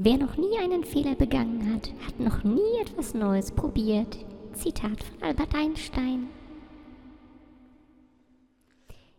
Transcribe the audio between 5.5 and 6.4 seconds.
Einstein.